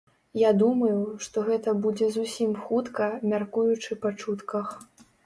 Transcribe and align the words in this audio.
Я 0.43 0.51
думаю, 0.61 1.01
што 1.25 1.43
гэта 1.49 1.73
будзе 1.83 2.07
зусім 2.15 2.55
хутка, 2.63 3.11
мяркуючы 3.35 3.99
па 4.07 4.15
чутках. 4.23 4.73